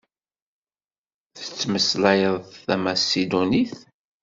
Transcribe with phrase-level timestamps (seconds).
[1.35, 3.75] Tettmeslayeḍ tamasidunit?